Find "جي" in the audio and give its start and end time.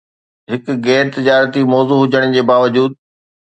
2.39-2.43